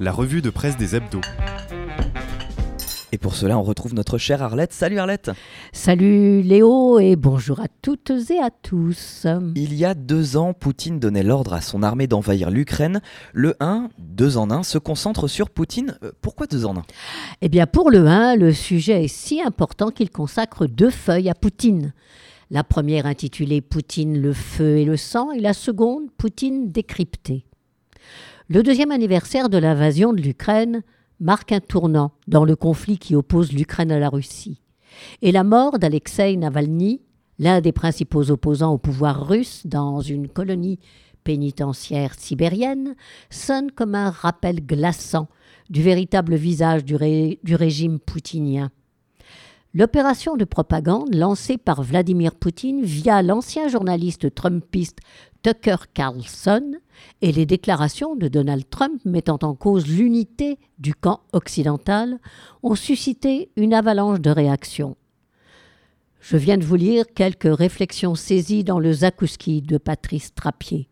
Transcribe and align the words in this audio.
la 0.00 0.12
revue 0.12 0.42
de 0.42 0.50
presse 0.50 0.76
des 0.76 0.94
hebdos. 0.96 1.20
Et 3.12 3.18
pour 3.18 3.34
cela, 3.34 3.56
on 3.56 3.62
retrouve 3.62 3.94
notre 3.94 4.18
chère 4.18 4.42
Arlette. 4.42 4.72
Salut 4.72 4.98
Arlette 4.98 5.30
Salut 5.72 6.42
Léo 6.42 6.98
et 6.98 7.16
bonjour 7.16 7.60
à 7.60 7.66
toutes 7.80 8.10
et 8.30 8.40
à 8.40 8.50
tous. 8.50 9.26
Il 9.54 9.74
y 9.74 9.84
a 9.84 9.94
deux 9.94 10.36
ans, 10.36 10.52
Poutine 10.52 10.98
donnait 10.98 11.22
l'ordre 11.22 11.54
à 11.54 11.60
son 11.60 11.82
armée 11.82 12.08
d'envahir 12.08 12.50
l'Ukraine. 12.50 13.00
Le 13.32 13.54
1, 13.60 13.88
deux 13.98 14.36
en 14.36 14.50
un, 14.50 14.62
se 14.64 14.76
concentre 14.76 15.28
sur 15.28 15.48
Poutine. 15.48 15.96
Euh, 16.02 16.10
Pourquoi 16.20 16.46
deux 16.46 16.66
en 16.66 16.76
un? 16.76 16.82
Eh 17.40 17.48
bien 17.48 17.66
pour 17.66 17.90
le 17.90 18.06
1, 18.06 18.36
le 18.36 18.52
sujet 18.52 19.04
est 19.04 19.08
si 19.08 19.40
important 19.40 19.90
qu'il 19.90 20.10
consacre 20.10 20.66
deux 20.66 20.90
feuilles 20.90 21.30
à 21.30 21.34
Poutine. 21.34 21.94
La 22.50 22.64
première 22.64 23.06
intitulée 23.06 23.60
Poutine, 23.60 24.20
le 24.20 24.32
feu 24.32 24.78
et 24.78 24.84
le 24.84 24.96
sang 24.96 25.30
et 25.30 25.40
la 25.40 25.52
seconde 25.52 26.10
Poutine 26.18 26.70
décrypté. 26.70 27.46
Le 28.48 28.62
deuxième 28.62 28.92
anniversaire 28.92 29.48
de 29.48 29.58
l'invasion 29.58 30.12
de 30.12 30.20
l'Ukraine 30.20 30.84
marque 31.18 31.50
un 31.50 31.58
tournant 31.58 32.12
dans 32.28 32.44
le 32.44 32.54
conflit 32.54 32.96
qui 32.96 33.16
oppose 33.16 33.52
l'Ukraine 33.52 33.90
à 33.90 33.98
la 33.98 34.08
Russie. 34.08 34.60
Et 35.20 35.32
la 35.32 35.42
mort 35.42 35.80
d'Alexei 35.80 36.36
Navalny, 36.36 37.02
l'un 37.40 37.60
des 37.60 37.72
principaux 37.72 38.30
opposants 38.30 38.72
au 38.72 38.78
pouvoir 38.78 39.26
russe 39.26 39.66
dans 39.66 40.00
une 40.00 40.28
colonie 40.28 40.78
pénitentiaire 41.24 42.14
sibérienne, 42.16 42.94
sonne 43.30 43.72
comme 43.72 43.96
un 43.96 44.10
rappel 44.10 44.64
glaçant 44.64 45.26
du 45.68 45.82
véritable 45.82 46.36
visage 46.36 46.84
du, 46.84 46.94
du 47.42 47.54
régime 47.56 47.98
poutinien. 47.98 48.70
L'opération 49.74 50.36
de 50.36 50.44
propagande 50.44 51.12
lancée 51.12 51.58
par 51.58 51.82
Vladimir 51.82 52.36
Poutine 52.36 52.82
via 52.82 53.22
l'ancien 53.22 53.66
journaliste 53.66 54.32
trumpiste 54.34 55.00
Tucker 55.46 55.76
Carlson 55.94 56.72
et 57.22 57.30
les 57.30 57.46
déclarations 57.46 58.16
de 58.16 58.26
Donald 58.26 58.64
Trump 58.68 59.00
mettant 59.04 59.38
en 59.42 59.54
cause 59.54 59.86
l'unité 59.86 60.58
du 60.80 60.92
camp 60.92 61.20
occidental 61.32 62.18
ont 62.64 62.74
suscité 62.74 63.52
une 63.54 63.72
avalanche 63.72 64.20
de 64.20 64.30
réactions. 64.30 64.96
Je 66.18 66.36
viens 66.36 66.58
de 66.58 66.64
vous 66.64 66.74
lire 66.74 67.04
quelques 67.14 67.56
réflexions 67.56 68.16
saisies 68.16 68.64
dans 68.64 68.80
le 68.80 68.92
Zakouski 68.92 69.62
de 69.62 69.78
Patrice 69.78 70.34
Trappier. 70.34 70.88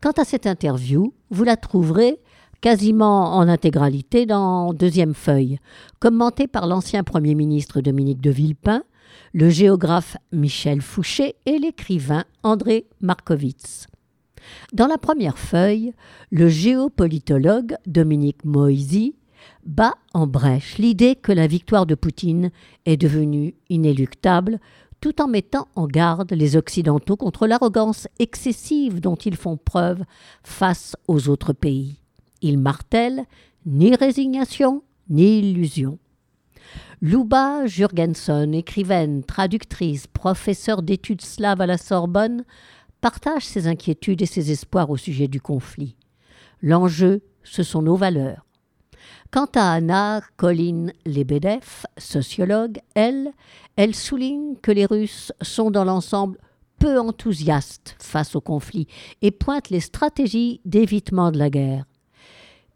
Quant 0.00 0.12
à 0.12 0.24
cette 0.24 0.46
interview, 0.46 1.12
vous 1.28 1.44
la 1.44 1.58
trouverez 1.58 2.20
quasiment 2.62 3.36
en 3.36 3.48
intégralité 3.48 4.24
dans 4.24 4.72
Deuxième 4.72 5.14
Feuille, 5.14 5.58
commentée 5.98 6.46
par 6.46 6.66
l'ancien 6.66 7.04
Premier 7.04 7.34
ministre 7.34 7.82
Dominique 7.82 8.22
de 8.22 8.30
Villepin, 8.30 8.82
le 9.34 9.50
géographe 9.50 10.16
Michel 10.32 10.80
Fouché 10.80 11.36
et 11.44 11.58
l'écrivain 11.58 12.24
André 12.42 12.86
Markovitz. 13.02 13.89
Dans 14.72 14.86
la 14.86 14.98
première 14.98 15.38
feuille, 15.38 15.92
le 16.30 16.48
géopolitologue 16.48 17.76
Dominique 17.86 18.44
Moisy 18.44 19.14
bat 19.64 19.94
en 20.14 20.26
brèche 20.26 20.78
l'idée 20.78 21.16
que 21.16 21.32
la 21.32 21.46
victoire 21.46 21.86
de 21.86 21.94
Poutine 21.94 22.50
est 22.86 22.96
devenue 22.96 23.54
inéluctable, 23.68 24.58
tout 25.00 25.22
en 25.22 25.28
mettant 25.28 25.68
en 25.76 25.86
garde 25.86 26.32
les 26.32 26.56
Occidentaux 26.56 27.16
contre 27.16 27.46
l'arrogance 27.46 28.06
excessive 28.18 29.00
dont 29.00 29.16
ils 29.16 29.36
font 29.36 29.56
preuve 29.56 30.02
face 30.42 30.96
aux 31.08 31.28
autres 31.28 31.52
pays. 31.52 32.00
Il 32.42 32.58
martèle 32.58 33.24
ni 33.66 33.94
résignation 33.94 34.82
ni 35.08 35.40
illusion. 35.40 35.98
Luba 37.02 37.66
Jurgenson, 37.66 38.52
écrivaine, 38.52 39.24
traductrice, 39.24 40.06
professeure 40.06 40.82
d'études 40.82 41.22
slaves 41.22 41.62
à 41.62 41.66
la 41.66 41.78
Sorbonne, 41.78 42.44
partage 43.00 43.44
ses 43.44 43.66
inquiétudes 43.66 44.22
et 44.22 44.26
ses 44.26 44.50
espoirs 44.50 44.90
au 44.90 44.96
sujet 44.96 45.28
du 45.28 45.40
conflit. 45.40 45.96
L'enjeu, 46.62 47.22
ce 47.42 47.62
sont 47.62 47.82
nos 47.82 47.96
valeurs. 47.96 48.46
Quant 49.30 49.48
à 49.54 49.72
Anna 49.72 50.20
Colin 50.36 50.88
Lebedev, 51.06 51.86
sociologue, 51.96 52.78
elle, 52.94 53.30
elle 53.76 53.94
souligne 53.94 54.56
que 54.60 54.72
les 54.72 54.86
Russes 54.86 55.32
sont 55.40 55.70
dans 55.70 55.84
l'ensemble 55.84 56.38
peu 56.78 56.98
enthousiastes 56.98 57.94
face 57.98 58.34
au 58.34 58.40
conflit 58.40 58.86
et 59.22 59.30
pointe 59.30 59.70
les 59.70 59.80
stratégies 59.80 60.60
d'évitement 60.64 61.30
de 61.30 61.38
la 61.38 61.50
guerre. 61.50 61.84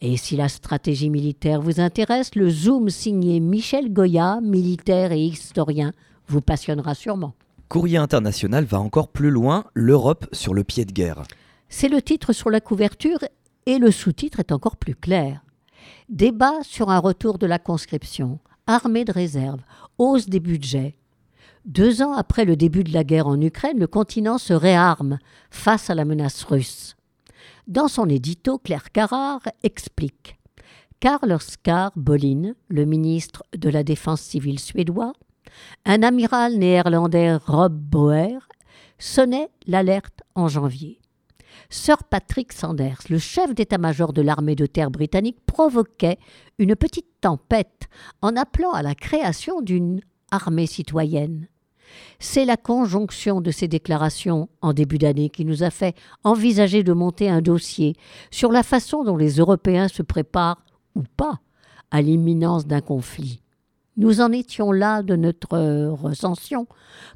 Et 0.01 0.17
si 0.17 0.37
la 0.37 0.49
stratégie 0.49 1.11
militaire 1.11 1.61
vous 1.61 1.81
intéresse, 1.81 2.35
le 2.35 2.51
zoom 2.51 2.91
signé 2.91 3.41
Michel 3.41 3.93
Goya, 3.93 4.41
militaire 4.43 5.13
et 5.13 5.21
historien, 5.21 5.93
vous 6.27 6.43
passionnera 6.43 6.95
sûrement. 6.95 7.35
Courrier 7.75 7.99
international 7.99 8.65
va 8.65 8.79
encore 8.79 9.09
plus 9.09 9.33
loin, 9.33 9.65
l'Europe 9.75 10.27
sur 10.31 10.55
le 10.55 10.63
pied 10.63 10.85
de 10.85 10.93
guerre. 10.93 11.25
C'est 11.69 11.89
le 11.89 12.01
titre 12.01 12.33
sur 12.33 12.49
la 12.49 12.61
couverture 12.61 13.19
et 13.67 13.79
le 13.79 13.91
sous-titre 13.91 14.39
est 14.39 14.53
encore 14.53 14.77
plus 14.77 14.95
clair. 14.95 15.41
Débat 16.09 16.63
sur 16.63 16.89
un 16.91 17.01
retour 17.01 17.37
de 17.37 17.49
la 17.49 17.59
conscription, 17.59 18.39
armée 18.69 19.05
de 19.05 19.11
réserve, 19.11 19.59
hausse 19.99 20.29
des 20.29 20.39
budgets. 20.39 20.97
Deux 21.65 22.01
ans 22.01 22.13
après 22.13 22.45
le 22.45 22.55
début 22.55 22.85
de 22.85 22.93
la 22.93 23.03
guerre 23.03 23.27
en 23.27 23.41
Ukraine, 23.41 23.81
le 23.81 23.89
continent 23.89 24.39
se 24.39 24.53
réarme 24.53 25.19
face 25.51 25.91
à 25.91 25.97
la 25.97 26.05
menace 26.05 26.45
russe. 26.45 26.95
Dans 27.67 27.89
son 27.89 28.09
édito, 28.09 28.59
Claire 28.59 28.93
Carrard 28.93 29.43
explique 29.65 30.39
Karl 31.01 31.33
Oskar 31.33 31.91
Bolin, 31.97 32.53
le 32.69 32.85
ministre 32.85 33.43
de 33.53 33.69
la 33.69 33.83
Défense 33.83 34.21
civile 34.21 34.61
suédois, 34.61 35.13
un 35.85 36.03
amiral 36.03 36.55
néerlandais 36.55 37.37
Rob 37.37 37.75
Bauer, 37.75 38.49
sonnait 38.99 39.49
l'alerte 39.67 40.23
en 40.35 40.49
janvier. 40.49 41.01
Sir 41.71 42.05
Patrick 42.05 42.53
Sanders, 42.53 43.01
le 43.09 43.19
chef 43.19 43.55
d'état-major 43.55 44.13
de 44.13 44.23
l'armée 44.23 44.57
de 44.57 44.67
terre 44.67 44.91
britannique, 44.91 45.39
provoquait 45.47 46.19
une 46.59 46.77
petite 46.77 47.21
tempête 47.21 47.89
en 48.23 48.37
appelant 48.37 48.73
à 48.73 48.83
la 48.83 48.95
création 48.95 49.61
d'une 49.61 50.01
armée 50.31 50.67
citoyenne. 50.67 51.49
C'est 52.19 52.45
la 52.45 52.57
conjonction 52.57 53.41
de 53.41 53.51
ces 53.51 53.69
déclarations 53.69 54.49
en 54.63 54.73
début 54.73 54.99
d'année 54.99 55.31
qui 55.31 55.45
nous 55.45 55.63
a 55.63 55.71
fait 55.71 55.95
envisager 56.25 56.83
de 56.83 56.93
monter 56.93 57.29
un 57.29 57.43
dossier 57.43 57.95
sur 58.31 58.51
la 58.51 58.63
façon 58.63 59.05
dont 59.05 59.17
les 59.17 59.37
Européens 59.37 59.89
se 59.89 60.03
préparent, 60.03 60.65
ou 60.95 61.03
pas, 61.17 61.41
à 61.91 62.03
l'imminence 62.03 62.67
d'un 62.67 62.81
conflit. 62.81 63.44
Nous 63.97 64.21
en 64.21 64.33
étions 64.33 64.73
là 64.73 65.03
de 65.03 65.15
notre 65.15 65.57
recension 65.91 66.67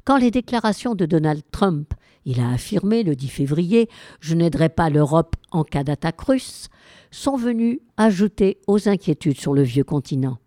quand 0.05 0.17
les 0.17 0.31
déclarations 0.31 0.95
de 0.95 1.05
Donald 1.05 1.43
Trump, 1.51 1.93
il 2.25 2.39
a 2.39 2.51
affirmé 2.51 3.03
le 3.03 3.15
10 3.15 3.27
février 3.27 3.89
Je 4.21 4.33
n'aiderai 4.33 4.69
pas 4.69 4.89
l'Europe 4.89 5.35
en 5.51 5.63
cas 5.63 5.83
d'attaque 5.83 6.21
russe, 6.21 6.69
sont 7.11 7.35
venues 7.35 7.81
ajouter 7.97 8.59
aux 8.67 8.87
inquiétudes 8.87 9.39
sur 9.39 9.53
le 9.53 9.63
vieux 9.63 9.83
continent. 9.83 10.37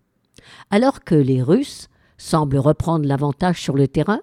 Alors 0.71 1.03
que 1.03 1.15
les 1.15 1.43
Russes 1.43 1.87
semblent 2.17 2.57
reprendre 2.57 3.05
l'avantage 3.05 3.61
sur 3.61 3.75
le 3.75 3.87
terrain, 3.87 4.21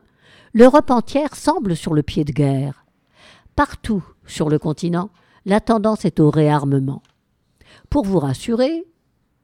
l'Europe 0.53 0.91
entière 0.91 1.37
semble 1.37 1.77
sur 1.77 1.95
le 1.95 2.03
pied 2.03 2.25
de 2.25 2.33
guerre. 2.33 2.85
Partout 3.55 4.05
sur 4.27 4.49
le 4.49 4.59
continent, 4.59 5.11
la 5.45 5.61
tendance 5.61 6.05
est 6.05 6.19
au 6.19 6.31
réarmement. 6.31 7.03
Pour 7.89 8.05
vous 8.05 8.19
rassurer, 8.19 8.85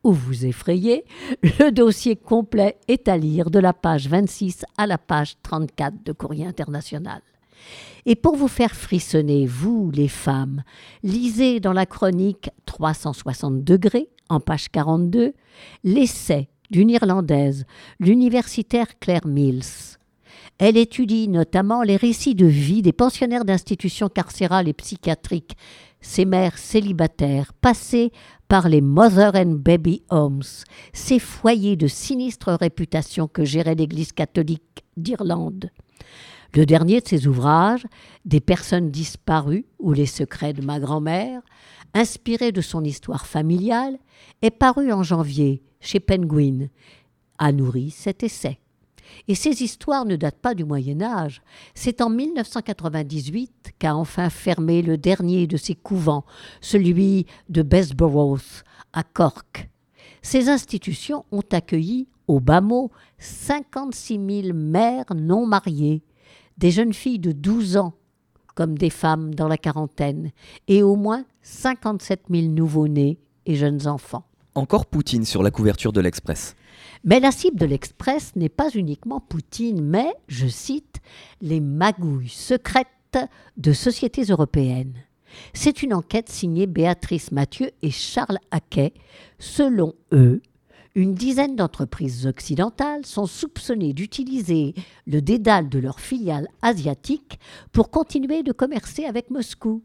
ou 0.07 0.13
vous 0.13 0.47
effrayer, 0.47 1.05
le 1.43 1.71
dossier 1.71 2.15
complet 2.15 2.79
est 2.87 3.09
à 3.09 3.17
lire 3.17 3.51
de 3.51 3.59
la 3.59 3.73
page 3.73 4.07
26 4.09 4.65
à 4.77 4.87
la 4.87 4.99
page 4.99 5.35
34 5.43 6.05
de 6.05 6.13
Courrier 6.13 6.47
international. 6.47 7.21
Et 8.07 8.15
pour 8.15 8.37
vous 8.37 8.47
faire 8.47 8.77
frissonner, 8.77 9.47
vous, 9.47 9.91
les 9.93 10.07
femmes, 10.07 10.63
lisez 11.03 11.59
dans 11.59 11.73
la 11.73 11.87
chronique 11.87 12.51
360 12.67 13.65
degrés, 13.65 14.09
en 14.29 14.39
page 14.39 14.69
42, 14.71 15.35
l'essai 15.83 16.49
d'une 16.71 16.91
Irlandaise, 16.91 17.65
l'universitaire 17.99 19.01
Claire 19.01 19.27
Mills. 19.27 19.99
Elle 20.59 20.77
étudie 20.77 21.27
notamment 21.27 21.83
les 21.83 21.97
récits 21.97 22.37
de 22.37 22.47
vie 22.47 22.81
des 22.81 22.93
pensionnaires 22.93 23.45
d'institutions 23.45 24.09
carcérales 24.09 24.69
et 24.69 24.73
psychiatriques, 24.73 25.57
ces 26.07 26.25
mères 26.25 26.57
célibataires, 26.57 27.53
passées 27.53 28.13
par 28.49 28.69
les 28.69 28.81
Mother 28.81 29.33
and 29.35 29.57
Baby 29.57 30.03
Homes, 30.09 30.43
ces 30.93 31.19
foyers 31.19 31.77
de 31.77 31.89
sinistre 31.89 32.53
réputation 32.53 33.27
que 33.27 33.45
gérait 33.45 33.75
l'Église 33.75 34.13
catholique 34.13 34.85
d'Irlande. 34.97 35.71
Le 36.55 36.65
dernier 36.65 37.01
de 37.01 37.09
ses 37.09 37.27
ouvrages, 37.27 37.87
Des 38.25 38.41
personnes 38.41 38.91
disparues 38.91 39.67
ou 39.79 39.93
les 39.93 40.07
secrets 40.07 40.53
de 40.53 40.63
ma 40.63 40.79
grand-mère, 40.79 41.43
inspiré 41.93 42.53
de 42.53 42.61
son 42.61 42.85
histoire 42.85 43.27
familiale, 43.27 43.99
est 44.43 44.51
paru 44.51 44.93
en 44.93 45.03
janvier 45.03 45.63
chez 45.81 46.01
Penguin, 46.01 46.69
a 47.39 47.53
nourri 47.53 47.91
cet 47.91 48.23
essai. 48.23 48.59
Et 49.29 49.35
ces 49.35 49.63
histoires 49.63 50.05
ne 50.05 50.17
datent 50.17 50.41
pas 50.41 50.55
du 50.55 50.65
Moyen 50.65 51.03
Âge. 51.03 51.43
C'est 51.75 52.01
en 52.01 52.11
1998 52.11 53.75
qu'a 53.79 53.95
enfin 53.95 54.31
fermé 54.31 54.83
le 54.83 54.99
dernier 54.99 55.47
de 55.47 55.57
ces 55.57 55.75
couvents, 55.75 56.25
celui 56.61 57.27
de 57.49 57.63
Bessborough, 57.63 58.41
à 58.93 59.03
Cork. 59.03 59.69
Ces 60.23 60.49
institutions 60.49 61.25
ont 61.31 61.45
accueilli, 61.53 62.09
au 62.27 62.41
bas 62.41 62.61
mot, 62.61 62.91
56 63.19 64.43
000 64.43 64.55
mères 64.55 65.15
non 65.15 65.47
mariées, 65.47 66.03
des 66.59 66.71
jeunes 66.71 66.95
filles 66.95 67.19
de 67.19 67.33
12 67.33 67.77
ans 67.77 67.95
comme 68.57 68.79
des 68.79 68.91
femmes 68.91 69.35
dans 69.35 69.49
la 69.49 69.59
quarantaine, 69.59 70.33
et 70.67 70.83
au 70.83 70.97
moins 70.97 71.25
57 71.43 72.25
000 72.31 72.47
nouveau-nés 72.49 73.21
et 73.45 73.55
jeunes 73.55 73.87
enfants. 73.87 74.25
Encore 74.57 74.87
Poutine 74.87 75.25
sur 75.25 75.43
la 75.43 75.51
couverture 75.51 75.93
de 75.93 76.01
l'Express. 76.01 76.57
Mais 77.05 77.21
la 77.21 77.31
cible 77.31 77.59
de 77.59 77.67
l'Express 77.67 78.35
n'est 78.37 78.49
pas 78.49 78.71
uniquement 78.71 79.21
Poutine, 79.21 79.83
mais, 79.83 80.13
je 80.29 80.47
cite, 80.47 80.97
les 81.41 81.61
magouilles 81.61 82.29
secrètes 82.29 82.89
de 83.57 83.73
sociétés 83.73 84.25
européennes. 84.25 84.95
C'est 85.53 85.83
une 85.83 85.95
enquête 85.95 86.29
signée 86.29 86.67
Béatrice 86.67 87.33
Mathieu 87.33 87.71
et 87.83 87.91
Charles 87.91 88.39
Haquet. 88.51 88.95
Selon 89.39 89.95
eux, 90.13 90.41
une 90.95 91.15
dizaine 91.15 91.57
d'entreprises 91.57 92.27
occidentales 92.27 93.05
sont 93.05 93.27
soupçonnées 93.27 93.93
d'utiliser 93.93 94.75
le 95.07 95.21
dédale 95.21 95.69
de 95.69 95.79
leurs 95.79 96.01
filiales 96.01 96.49
asiatiques 96.63 97.39
pour 97.73 97.91
continuer 97.91 98.43
de 98.43 98.53
commercer 98.53 99.05
avec 99.05 99.31
Moscou. 99.31 99.83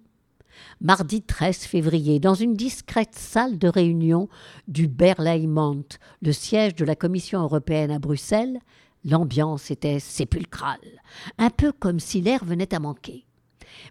Mardi 0.80 1.22
13 1.22 1.58
février, 1.60 2.20
dans 2.20 2.34
une 2.34 2.56
discrète 2.56 3.16
salle 3.16 3.58
de 3.58 3.68
réunion 3.68 4.30
du 4.68 4.88
Berlaymont, 4.88 5.86
le 6.22 6.32
siège 6.32 6.76
de 6.76 6.86
la 6.86 6.96
Commission 6.96 7.42
européenne 7.42 7.92
à 7.92 8.00
Bruxelles, 8.00 8.60
l'ambiance 9.06 9.72
était 9.72 10.00
sépulcrale, 10.00 11.02
un 11.38 11.50
peu 11.50 11.72
comme 11.72 12.00
si 12.00 12.22
l'air 12.22 12.46
venait 12.46 12.74
à 12.74 12.80
manquer. 12.80 13.26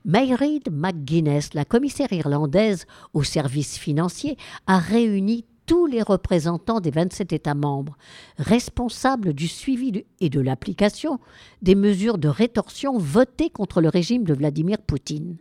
Mayreed 0.04 0.70
McGuinness, 0.70 1.54
la 1.54 1.64
commissaire 1.64 2.12
irlandaise 2.12 2.86
aux 3.14 3.22
services 3.22 3.78
financiers, 3.78 4.36
a 4.66 4.78
réuni 4.78 5.46
tous 5.66 5.86
les 5.86 6.02
représentants 6.02 6.80
des 6.80 6.90
27 6.90 7.32
États 7.32 7.54
membres, 7.54 7.96
responsables 8.38 9.32
du 9.32 9.46
suivi 9.46 10.04
et 10.20 10.28
de 10.28 10.40
l'application 10.40 11.20
des 11.62 11.76
mesures 11.76 12.18
de 12.18 12.28
rétorsion 12.28 12.98
votées 12.98 13.50
contre 13.50 13.80
le 13.80 13.88
régime 13.88 14.24
de 14.24 14.34
Vladimir 14.34 14.78
Poutine. 14.78 15.36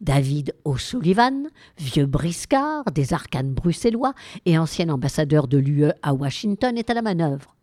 David 0.00 0.54
O'Sullivan, 0.64 1.48
vieux 1.78 2.06
briscard 2.06 2.84
des 2.92 3.12
arcanes 3.12 3.52
bruxellois 3.52 4.14
et 4.46 4.58
ancien 4.58 4.88
ambassadeur 4.88 5.48
de 5.48 5.58
l'UE 5.58 5.92
à 6.02 6.14
Washington, 6.14 6.76
est 6.76 6.90
à 6.90 6.94
la 6.94 7.02
manœuvre. 7.02 7.56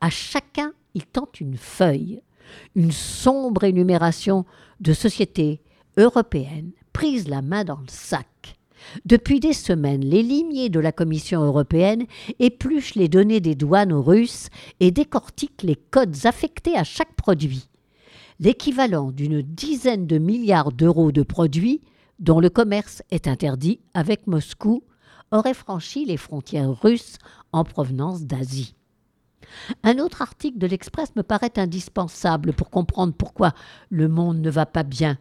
À 0.00 0.10
chacun, 0.10 0.72
il 0.94 1.06
tente 1.06 1.40
une 1.40 1.56
feuille, 1.56 2.20
une 2.74 2.92
sombre 2.92 3.64
énumération 3.64 4.44
de 4.80 4.92
sociétés 4.92 5.60
européennes 5.96 6.72
prises 6.92 7.28
la 7.28 7.42
main 7.42 7.64
dans 7.64 7.78
le 7.78 7.88
sac. 7.88 8.56
Depuis 9.04 9.40
des 9.40 9.52
semaines, 9.52 10.04
les 10.04 10.22
limiers 10.22 10.68
de 10.68 10.80
la 10.80 10.92
Commission 10.92 11.42
européenne 11.42 12.06
épluchent 12.38 12.94
les 12.94 13.08
données 13.08 13.40
des 13.40 13.54
douanes 13.54 13.92
Russes 13.92 14.48
et 14.80 14.90
décortiquent 14.90 15.62
les 15.62 15.76
codes 15.76 16.16
affectés 16.24 16.76
à 16.76 16.84
chaque 16.84 17.14
produit 17.14 17.68
l'équivalent 18.40 19.10
d'une 19.10 19.42
dizaine 19.42 20.06
de 20.06 20.18
milliards 20.18 20.72
d'euros 20.72 21.12
de 21.12 21.22
produits 21.22 21.82
dont 22.18 22.40
le 22.40 22.50
commerce 22.50 23.02
est 23.10 23.28
interdit 23.28 23.80
avec 23.94 24.26
Moscou 24.26 24.82
aurait 25.30 25.54
franchi 25.54 26.04
les 26.04 26.16
frontières 26.16 26.80
russes 26.80 27.18
en 27.52 27.64
provenance 27.64 28.22
d'Asie. 28.22 28.74
Un 29.82 29.98
autre 29.98 30.22
article 30.22 30.58
de 30.58 30.66
l'Express 30.66 31.14
me 31.16 31.22
paraît 31.22 31.58
indispensable 31.58 32.52
pour 32.52 32.70
comprendre 32.70 33.14
pourquoi 33.14 33.52
le 33.88 34.08
monde 34.08 34.40
ne 34.40 34.50
va 34.50 34.66
pas 34.66 34.82
bien. 34.82 35.18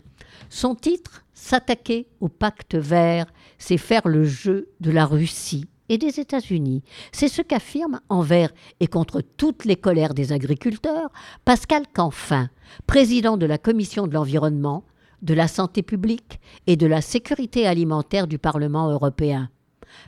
Son 0.50 0.76
titre 0.76 1.24
S'attaquer 1.34 2.08
au 2.20 2.30
pacte 2.30 2.74
vert, 2.74 3.28
c'est 3.60 3.78
faire 3.78 4.08
le 4.08 4.24
jeu 4.24 4.70
de 4.80 4.90
la 4.90 5.06
Russie 5.06 5.68
et 5.90 5.98
des 5.98 6.20
États-Unis. 6.20 6.84
C'est 7.12 7.28
ce 7.28 7.42
qu'affirme, 7.42 8.00
envers 8.10 8.52
et 8.80 8.88
contre 8.88 9.22
toutes 9.22 9.66
les 9.66 9.76
colères 9.76 10.14
des 10.14 10.32
agriculteurs, 10.32 11.10
Pascal 11.46 11.84
Canfin, 11.94 12.50
président 12.86 13.38
de 13.38 13.46
la 13.46 13.58
Commission 13.58 14.08
de 14.08 14.14
l'environnement, 14.14 14.84
de 15.22 15.34
la 15.34 15.48
santé 15.48 15.82
publique 15.82 16.40
et 16.68 16.76
de 16.76 16.88
la 16.88 17.02
sécurité 17.02 17.68
alimentaire 17.68 18.28
du 18.28 18.38
Parlement 18.38 18.90
européen. 18.90 19.50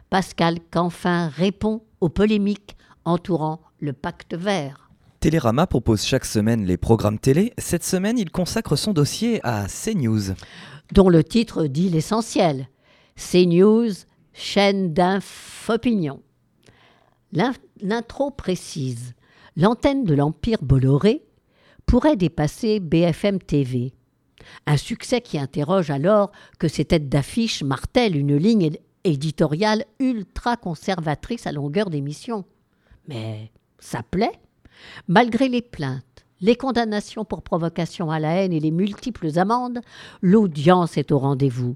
Pascal 0.10 0.58
Canfin 0.72 1.30
répond 1.30 1.82
aux 2.02 2.10
polémiques 2.10 2.76
entourant 3.06 3.62
le 3.80 3.94
pacte 3.94 4.36
vert. 4.36 4.90
Télérama 5.20 5.68
propose 5.68 6.04
chaque 6.04 6.26
semaine 6.26 6.66
les 6.66 6.78
programmes 6.78 7.20
télé. 7.20 7.54
Cette 7.58 7.84
semaine, 7.84 8.18
il 8.18 8.32
consacre 8.32 8.78
son 8.78 8.94
dossier 8.94 9.42
à 9.44 9.66
CNews. 9.68 10.34
Dont 10.94 11.10
le 11.10 11.24
titre 11.24 11.66
dit 11.66 11.90
l'essentiel. 11.90 12.70
CNews, 13.18 13.92
chaîne 14.34 14.94
d'infopinion. 14.94 16.22
L'intro 17.32 18.32
précise 18.32 19.14
l'antenne 19.56 20.04
de 20.04 20.16
l'Empire 20.16 20.60
Bolloré 20.62 21.24
pourrait 21.86 22.16
dépasser 22.16 22.80
BFM 22.80 23.40
TV. 23.40 23.94
Un 24.66 24.78
succès 24.78 25.22
qui 25.22 25.38
interroge 25.38 25.90
alors 25.90 26.32
que 26.60 26.68
ces 26.68 26.86
têtes 26.86 27.10
d'affiche 27.10 27.64
martèlent 27.64 28.16
une 28.16 28.38
ligne 28.38 28.72
éditoriale 29.04 29.86
ultra 30.00 30.58
conservatrice 30.58 31.46
à 31.46 31.52
longueur 31.52 31.90
d'émission. 31.90 32.46
Mais 33.08 33.52
ça 33.80 34.02
plaît 34.04 34.40
Malgré 35.08 35.50
les 35.50 35.62
plaintes, 35.62 36.26
les 36.42 36.56
condamnations 36.56 37.26
pour 37.26 37.42
provocation 37.42 38.12
à 38.12 38.20
la 38.20 38.36
haine 38.36 38.54
et 38.54 38.62
les 38.62 38.72
multiples 38.72 39.38
amendes, 39.38 39.82
l'audience 40.22 40.98
est 40.98 41.12
au 41.12 41.20
rendez-vous. 41.20 41.76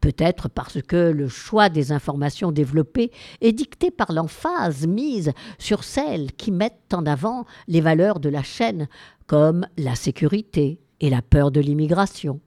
Peut-être 0.00 0.48
parce 0.48 0.80
que 0.82 1.10
le 1.10 1.28
choix 1.28 1.68
des 1.68 1.92
informations 1.92 2.52
développées 2.52 3.10
est 3.40 3.52
dicté 3.52 3.90
par 3.90 4.12
l'emphase 4.12 4.86
mise 4.86 5.32
sur 5.58 5.84
celles 5.84 6.32
qui 6.32 6.50
mettent 6.50 6.92
en 6.92 7.06
avant 7.06 7.44
les 7.66 7.80
valeurs 7.80 8.20
de 8.20 8.28
la 8.28 8.42
chaîne, 8.42 8.88
comme 9.26 9.66
la 9.76 9.94
sécurité 9.94 10.80
et 11.00 11.10
la 11.10 11.22
peur 11.22 11.50
de 11.50 11.60
l'immigration. 11.60 12.40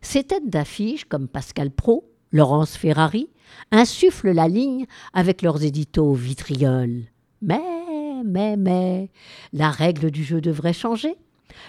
Ces 0.00 0.24
têtes 0.24 0.48
d'affiche, 0.48 1.04
comme 1.04 1.28
Pascal 1.28 1.70
Pro, 1.70 2.10
Laurence 2.32 2.76
Ferrari, 2.76 3.28
insufflent 3.70 4.32
la 4.32 4.48
ligne 4.48 4.86
avec 5.12 5.42
leurs 5.42 5.62
éditos 5.62 6.14
vitrioles. 6.14 7.04
Mais, 7.42 8.22
mais, 8.24 8.56
mais, 8.56 9.10
la 9.52 9.70
règle 9.70 10.10
du 10.10 10.24
jeu 10.24 10.40
devrait 10.40 10.72
changer. 10.72 11.16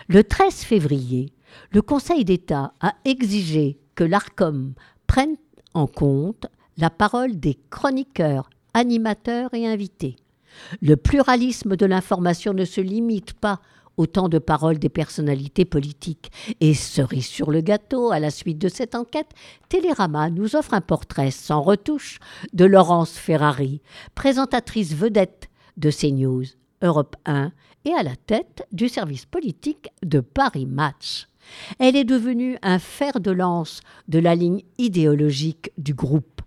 Le 0.07 0.23
13 0.23 0.55
février, 0.55 1.33
le 1.71 1.81
Conseil 1.81 2.25
d'État 2.25 2.73
a 2.81 2.95
exigé 3.05 3.79
que 3.97 4.03
l'ARCOM 4.03 4.75
prenne 5.07 5.35
en 5.73 5.87
compte 5.87 6.45
la 6.77 6.91
parole 6.91 7.39
des 7.39 7.57
chroniqueurs, 7.71 8.49
animateurs 8.73 9.53
et 9.53 9.67
invités. 9.67 10.15
Le 10.81 10.95
pluralisme 10.95 11.75
de 11.75 11.85
l'information 11.85 12.53
ne 12.53 12.63
se 12.63 12.79
limite 12.79 13.33
pas 13.33 13.59
au 13.97 14.05
temps 14.05 14.29
de 14.29 14.37
parole 14.37 14.77
des 14.77 14.89
personnalités 14.89 15.65
politiques. 15.65 16.31
Et 16.61 16.75
cerise 16.75 17.25
sur 17.25 17.49
le 17.49 17.61
gâteau, 17.61 18.11
à 18.11 18.19
la 18.19 18.29
suite 18.29 18.59
de 18.59 18.69
cette 18.69 18.93
enquête, 18.93 19.31
Télérama 19.67 20.29
nous 20.29 20.55
offre 20.55 20.75
un 20.75 20.81
portrait 20.81 21.31
sans 21.31 21.63
retouche 21.63 22.19
de 22.53 22.65
Laurence 22.65 23.17
Ferrari, 23.17 23.81
présentatrice 24.13 24.93
vedette 24.93 25.49
de 25.77 25.89
CNews, 25.89 26.45
Europe 26.83 27.15
1 27.25 27.51
et 27.85 27.93
à 27.93 28.03
la 28.03 28.15
tête 28.15 28.67
du 28.71 28.89
service 28.89 29.25
politique 29.25 29.89
de 30.03 30.19
Paris 30.19 30.67
Match. 30.67 31.27
Elle 31.79 31.95
est 31.95 32.03
devenue 32.03 32.57
un 32.61 32.79
fer 32.79 33.19
de 33.19 33.31
lance 33.31 33.81
de 34.07 34.19
la 34.19 34.35
ligne 34.35 34.61
idéologique 34.77 35.71
du 35.77 35.93
groupe, 35.93 36.41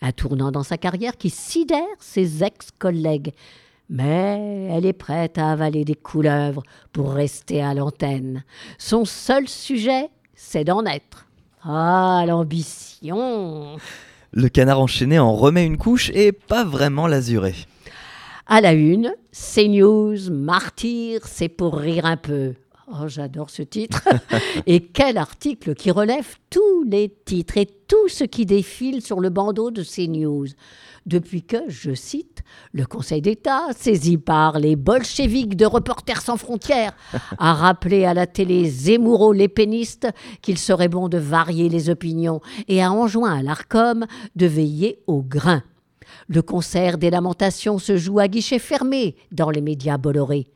un 0.00 0.12
tournant 0.12 0.50
dans 0.50 0.62
sa 0.62 0.78
carrière 0.78 1.16
qui 1.16 1.30
sidère 1.30 1.82
ses 1.98 2.44
ex-collègues. 2.44 3.32
Mais 3.90 4.68
elle 4.70 4.84
est 4.84 4.92
prête 4.92 5.38
à 5.38 5.50
avaler 5.50 5.84
des 5.84 5.94
couleuvres 5.94 6.62
pour 6.92 7.12
rester 7.12 7.62
à 7.62 7.74
l'antenne. 7.74 8.44
Son 8.76 9.04
seul 9.04 9.48
sujet, 9.48 10.10
c'est 10.34 10.64
d'en 10.64 10.84
être. 10.84 11.26
Ah, 11.62 12.24
l'ambition 12.26 13.78
Le 14.30 14.48
canard 14.48 14.80
enchaîné 14.80 15.18
en 15.18 15.34
remet 15.34 15.66
une 15.66 15.78
couche 15.78 16.10
et 16.10 16.32
pas 16.32 16.64
vraiment 16.64 17.06
l'azuré. 17.06 17.54
À 18.46 18.60
la 18.60 18.72
une, 18.72 19.14
CNews, 19.32 20.30
martyr, 20.30 21.20
c'est 21.24 21.48
pour 21.48 21.76
rire 21.76 22.06
un 22.06 22.16
peu. 22.16 22.54
Oh, 22.90 23.06
j'adore 23.06 23.50
ce 23.50 23.60
titre. 23.60 24.08
et 24.66 24.80
quel 24.80 25.18
article 25.18 25.74
qui 25.74 25.90
relève 25.90 26.36
tous 26.48 26.84
les 26.84 27.14
titres 27.26 27.58
et 27.58 27.66
tout 27.66 28.08
ce 28.08 28.24
qui 28.24 28.46
défile 28.46 29.02
sur 29.02 29.20
le 29.20 29.28
bandeau 29.28 29.70
de 29.70 29.82
CNews. 29.82 30.46
Depuis 31.04 31.42
que, 31.42 31.68
je 31.68 31.92
cite, 31.94 32.42
le 32.72 32.86
Conseil 32.86 33.20
d'État, 33.20 33.66
saisi 33.76 34.16
par 34.16 34.58
les 34.58 34.74
bolcheviques 34.74 35.56
de 35.56 35.66
Reporters 35.66 36.22
sans 36.22 36.38
frontières, 36.38 36.96
a 37.38 37.52
rappelé 37.52 38.06
à 38.06 38.14
la 38.14 38.26
télé 38.26 38.64
Zemmouro 38.70 39.34
l'épéniste 39.34 40.08
qu'il 40.40 40.56
serait 40.56 40.88
bon 40.88 41.08
de 41.08 41.18
varier 41.18 41.68
les 41.68 41.90
opinions 41.90 42.40
et 42.68 42.82
a 42.82 42.90
enjoint 42.90 43.38
à 43.38 43.42
l'ARCOM 43.42 44.06
de 44.34 44.46
veiller 44.46 45.02
au 45.06 45.22
grain. 45.22 45.62
Le 46.26 46.40
concert 46.40 46.96
des 46.96 47.10
lamentations 47.10 47.78
se 47.78 47.98
joue 47.98 48.18
à 48.18 48.28
guichet 48.28 48.58
fermé 48.58 49.14
dans 49.30 49.50
les 49.50 49.60
médias 49.60 49.98
Bolloré. 49.98 50.46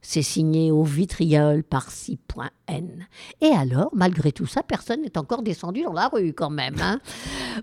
C'est 0.00 0.22
signé 0.22 0.70
au 0.70 0.84
vitriol 0.84 1.64
par 1.64 1.90
6.n. 1.90 3.06
Et 3.40 3.48
alors, 3.48 3.90
malgré 3.94 4.30
tout 4.30 4.46
ça, 4.46 4.62
personne 4.62 5.02
n'est 5.02 5.18
encore 5.18 5.42
descendu 5.42 5.82
dans 5.82 5.92
la 5.92 6.08
rue 6.08 6.32
quand 6.32 6.50
même. 6.50 6.76
Hein. 6.80 7.00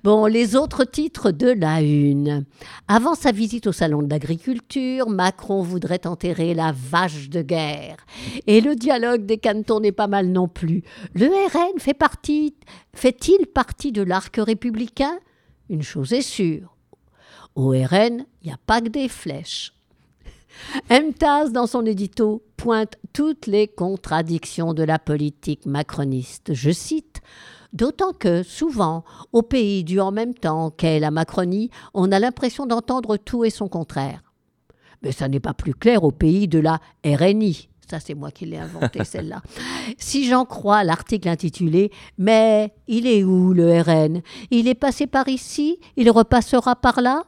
bon, 0.03 0.25
les 0.25 0.55
autres 0.55 0.83
titres 0.83 1.31
de 1.31 1.47
la 1.47 1.81
une. 1.81 2.45
Avant 2.87 3.15
sa 3.15 3.31
visite 3.31 3.67
au 3.67 3.71
salon 3.71 4.01
de 4.01 4.09
l'agriculture, 4.09 5.09
Macron 5.09 5.61
voudrait 5.61 6.05
enterrer 6.05 6.53
la 6.53 6.73
vache 6.73 7.29
de 7.29 7.41
guerre. 7.41 7.97
Et 8.47 8.59
le 8.59 8.75
dialogue 8.75 9.25
des 9.25 9.37
cantons 9.37 9.79
n'est 9.79 9.91
pas 9.93 10.07
mal 10.07 10.27
non 10.27 10.49
plus. 10.49 10.83
Le 11.13 11.27
RN 11.27 11.79
fait 11.79 11.93
partie, 11.93 12.55
fait-il 12.93 13.47
partie 13.47 13.91
de 13.91 14.01
l'arc 14.01 14.35
républicain? 14.37 15.17
Une 15.69 15.83
chose 15.83 16.13
est 16.13 16.21
sûre, 16.21 16.75
Au 17.55 17.69
RN, 17.69 18.25
il 18.41 18.47
n'y 18.47 18.51
a 18.51 18.59
pas 18.65 18.81
que 18.81 18.89
des 18.89 19.07
flèches. 19.07 19.74
MTAS, 20.89 21.49
dans 21.49 21.67
son 21.67 21.85
édito, 21.85 22.43
pointe 22.57 22.95
toutes 23.13 23.47
les 23.47 23.67
contradictions 23.67 24.73
de 24.73 24.83
la 24.83 24.99
politique 24.99 25.65
macroniste. 25.65 26.53
Je 26.53 26.71
cite 26.71 27.21
D'autant 27.73 28.13
que, 28.13 28.41
souvent, 28.41 29.03
au 29.33 29.41
pays 29.41 29.83
du 29.83 29.99
en 29.99 30.11
même 30.11 30.33
temps 30.33 30.71
qu'est 30.71 30.97
la 30.97 31.11
Macronie, 31.11 31.69
on 31.93 32.09
a 32.13 32.19
l'impression 32.19 32.65
d'entendre 32.65 33.17
tout 33.17 33.43
et 33.43 33.49
son 33.49 33.67
contraire. 33.67 34.23
Mais 35.03 35.11
ça 35.11 35.27
n'est 35.27 35.41
pas 35.41 35.53
plus 35.53 35.73
clair 35.73 36.05
au 36.05 36.11
pays 36.11 36.47
de 36.47 36.59
la 36.59 36.79
RNI. 37.05 37.67
Ça, 37.89 37.99
c'est 37.99 38.15
moi 38.15 38.31
qui 38.31 38.45
l'ai 38.45 38.57
inventé, 38.57 39.03
celle-là. 39.03 39.41
Si 39.97 40.25
j'en 40.25 40.45
crois 40.45 40.85
l'article 40.85 41.27
intitulé 41.27 41.91
Mais 42.17 42.73
il 42.87 43.07
est 43.07 43.25
où 43.25 43.51
le 43.51 43.81
RN 43.81 44.21
Il 44.51 44.69
est 44.69 44.73
passé 44.73 45.05
par 45.05 45.27
ici? 45.27 45.77
Il 45.97 46.09
repassera 46.09 46.77
par 46.77 47.01
là? 47.01 47.23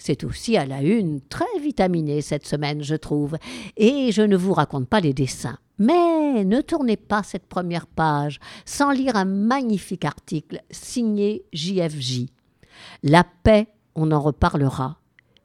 C'est 0.00 0.24
aussi 0.24 0.56
à 0.56 0.64
la 0.64 0.82
une 0.82 1.20
très 1.20 1.58
vitaminé 1.60 2.22
cette 2.22 2.46
semaine, 2.46 2.82
je 2.82 2.96
trouve, 2.96 3.36
et 3.76 4.10
je 4.12 4.22
ne 4.22 4.36
vous 4.36 4.54
raconte 4.54 4.88
pas 4.88 5.00
les 5.00 5.12
dessins. 5.12 5.58
Mais 5.78 6.44
ne 6.44 6.60
tournez 6.62 6.96
pas 6.96 7.22
cette 7.22 7.46
première 7.46 7.86
page 7.86 8.40
sans 8.64 8.90
lire 8.90 9.16
un 9.16 9.26
magnifique 9.26 10.04
article 10.04 10.60
signé 10.70 11.44
JFJ. 11.52 12.26
La 13.02 13.24
paix, 13.24 13.68
on 13.94 14.10
en 14.10 14.20
reparlera. 14.20 14.96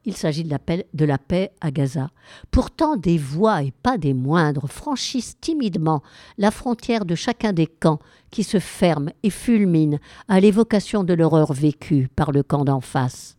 Il 0.05 0.15
s'agit 0.15 0.43
de 0.43 1.05
la, 1.05 1.17
paix, 1.17 1.51
à 1.61 1.71
Gaza. 1.71 2.11
Pourtant, 2.51 2.95
des 2.95 3.17
voix, 3.17 3.63
et 3.63 3.71
pas 3.71 3.97
des 3.97 4.13
moindres, 4.13 4.69
franchissent 4.69 5.39
timidement 5.41 6.03
la 6.37 6.51
frontière 6.51 7.05
de 7.05 7.15
chacun 7.15 7.53
des 7.53 7.65
camps 7.65 7.99
qui 8.29 8.43
se 8.43 8.59
ferment 8.59 9.11
et 9.23 9.31
fulminent 9.31 9.97
à 10.27 10.39
l'évocation 10.39 11.03
de 11.03 11.13
l'horreur 11.13 11.53
vécue 11.53 12.07
par 12.15 12.31
le 12.31 12.43
camp 12.43 12.65
d'en 12.65 12.81
face 12.81 13.34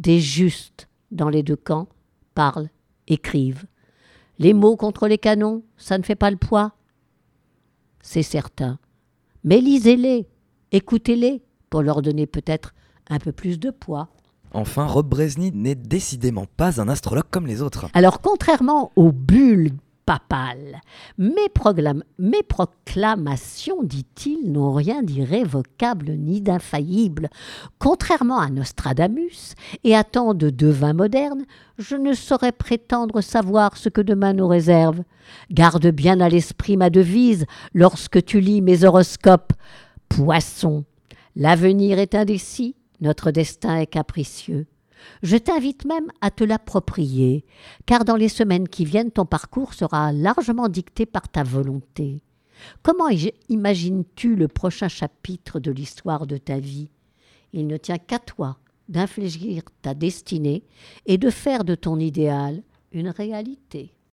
des 0.00 0.18
justes 0.18 0.88
dans 1.10 1.28
les 1.28 1.42
deux 1.42 1.56
camps 1.56 1.88
parlent, 2.34 2.70
écrivent. 3.06 3.66
Les 4.38 4.54
mots 4.54 4.76
contre 4.76 5.06
les 5.06 5.18
canons, 5.18 5.62
ça 5.76 5.98
ne 5.98 6.02
fait 6.02 6.14
pas 6.14 6.30
le 6.30 6.38
poids 6.38 6.72
C'est 8.00 8.22
certain. 8.22 8.78
Mais 9.44 9.60
lisez-les, 9.60 10.26
écoutez-les, 10.72 11.42
pour 11.68 11.82
leur 11.82 12.00
donner 12.00 12.26
peut-être 12.26 12.74
un 13.10 13.18
peu 13.18 13.32
plus 13.32 13.60
de 13.60 13.70
poids. 13.70 14.08
Enfin, 14.52 14.86
Rob 14.86 15.06
Bresny 15.06 15.52
n'est 15.52 15.74
décidément 15.74 16.46
pas 16.56 16.80
un 16.80 16.88
astrologue 16.88 17.28
comme 17.30 17.46
les 17.46 17.62
autres. 17.62 17.86
Alors, 17.92 18.20
contrairement 18.20 18.90
aux 18.96 19.12
bulles 19.12 19.72
papale. 20.10 20.80
Mes, 21.18 22.42
proclamations, 22.42 23.84
dit-il, 23.84 24.50
n'ont 24.50 24.72
rien 24.72 25.04
d'irrévocable 25.04 26.10
ni 26.10 26.40
d'infaillible. 26.40 27.30
Contrairement 27.78 28.40
à 28.40 28.50
Nostradamus 28.50 29.54
et 29.84 29.94
à 29.94 30.02
tant 30.02 30.34
de 30.34 30.50
devins 30.50 30.94
modernes, 30.94 31.44
je 31.78 31.94
ne 31.94 32.12
saurais 32.12 32.50
prétendre 32.50 33.20
savoir 33.20 33.76
ce 33.76 33.88
que 33.88 34.00
demain 34.00 34.32
nous 34.32 34.48
réserve. 34.48 35.04
Garde 35.52 35.86
bien 35.86 36.20
à 36.20 36.28
l'esprit 36.28 36.76
ma 36.76 36.90
devise 36.90 37.46
lorsque 37.72 38.24
tu 38.24 38.40
lis 38.40 38.62
mes 38.62 38.82
horoscopes. 38.82 39.52
Poisson, 40.08 40.84
l'avenir 41.36 42.00
est 42.00 42.16
indécis, 42.16 42.74
notre 43.00 43.30
destin 43.30 43.76
est 43.76 43.86
capricieux. 43.86 44.66
Je 45.22 45.36
t'invite 45.36 45.84
même 45.84 46.10
à 46.20 46.30
te 46.30 46.44
l'approprier, 46.44 47.44
car 47.86 48.04
dans 48.04 48.16
les 48.16 48.28
semaines 48.28 48.68
qui 48.68 48.84
viennent, 48.84 49.10
ton 49.10 49.26
parcours 49.26 49.74
sera 49.74 50.12
largement 50.12 50.68
dicté 50.68 51.06
par 51.06 51.28
ta 51.28 51.42
volonté. 51.42 52.22
Comment 52.82 53.08
imagines-tu 53.48 54.36
le 54.36 54.48
prochain 54.48 54.88
chapitre 54.88 55.60
de 55.60 55.70
l'histoire 55.70 56.26
de 56.26 56.36
ta 56.36 56.58
vie? 56.58 56.90
Il 57.52 57.66
ne 57.66 57.76
tient 57.76 57.98
qu'à 57.98 58.18
toi 58.18 58.58
d'infléchir 58.88 59.62
ta 59.82 59.94
destinée 59.94 60.64
et 61.06 61.16
de 61.16 61.30
faire 61.30 61.64
de 61.64 61.74
ton 61.74 61.98
idéal 61.98 62.62
une 62.92 63.08
réalité. 63.08 63.94